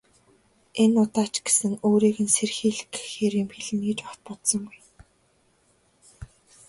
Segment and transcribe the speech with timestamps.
[0.83, 4.79] Энэ удаа ч гэсэн өөрийг нь сэрхийлгэхээр юм хэлнэ гэж огт бодсонгүй.